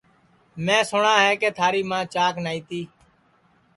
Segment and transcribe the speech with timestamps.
[0.65, 2.81] میں سُٹؔا ہے کہ تھاری ماں چاک نائی تی